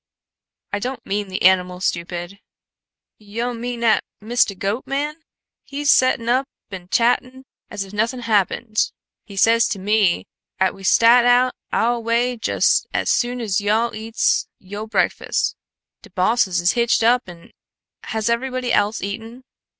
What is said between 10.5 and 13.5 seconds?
'at we staht on ouah way jes' as soon